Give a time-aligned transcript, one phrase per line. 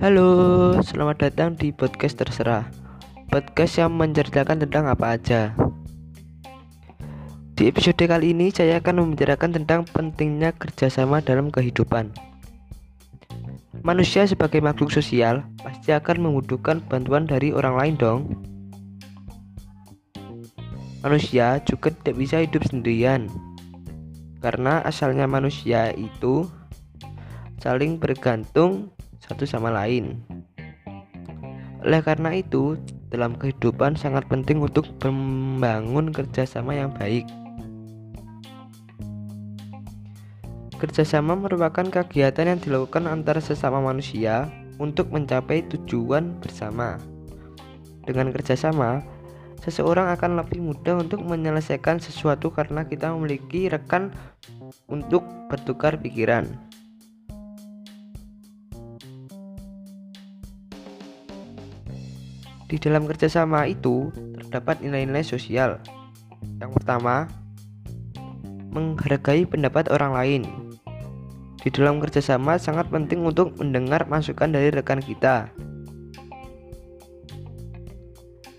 [0.00, 2.64] Halo, selamat datang di podcast terserah.
[3.28, 5.52] Podcast yang menceritakan tentang apa aja.
[7.52, 12.16] Di episode kali ini saya akan membicarakan tentang pentingnya kerjasama dalam kehidupan.
[13.84, 18.20] Manusia sebagai makhluk sosial pasti akan membutuhkan bantuan dari orang lain dong.
[21.04, 23.28] Manusia juga tidak bisa hidup sendirian.
[24.40, 26.48] Karena asalnya manusia itu
[27.60, 30.20] saling bergantung satu sama lain.
[31.80, 32.76] Oleh karena itu,
[33.08, 37.24] dalam kehidupan sangat penting untuk membangun kerjasama yang baik.
[40.80, 44.48] Kerjasama merupakan kegiatan yang dilakukan antara sesama manusia
[44.80, 46.96] untuk mencapai tujuan bersama.
[48.08, 49.04] Dengan kerjasama,
[49.60, 54.08] seseorang akan lebih mudah untuk menyelesaikan sesuatu karena kita memiliki rekan
[54.88, 55.20] untuk
[55.52, 56.48] bertukar pikiran.
[62.70, 65.82] Di dalam kerjasama itu terdapat nilai-nilai sosial.
[66.62, 67.26] Yang pertama,
[68.70, 70.42] menghargai pendapat orang lain.
[71.58, 75.50] Di dalam kerjasama sangat penting untuk mendengar masukan dari rekan kita.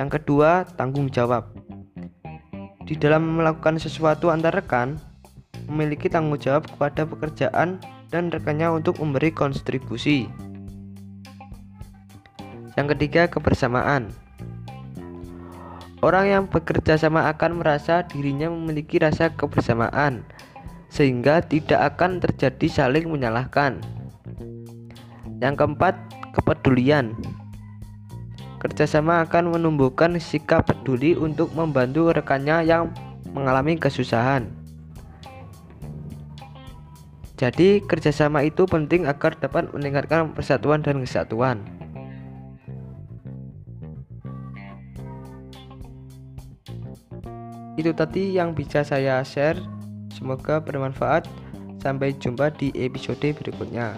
[0.00, 1.52] Yang kedua, tanggung jawab.
[2.88, 4.96] Di dalam melakukan sesuatu antar rekan,
[5.68, 7.76] memiliki tanggung jawab kepada pekerjaan
[8.08, 10.47] dan rekannya untuk memberi kontribusi.
[12.78, 14.14] Yang ketiga, kebersamaan.
[15.98, 20.22] Orang yang bekerja sama akan merasa dirinya memiliki rasa kebersamaan,
[20.86, 23.82] sehingga tidak akan terjadi saling menyalahkan.
[25.42, 25.98] Yang keempat,
[26.38, 27.18] kepedulian.
[28.62, 32.94] Kerjasama akan menumbuhkan sikap peduli untuk membantu rekannya yang
[33.34, 34.46] mengalami kesusahan.
[37.34, 41.62] Jadi, kerjasama itu penting agar dapat meningkatkan persatuan dan kesatuan.
[47.78, 49.62] Itu tadi yang bisa saya share.
[50.10, 51.30] Semoga bermanfaat.
[51.78, 53.94] Sampai jumpa di episode berikutnya.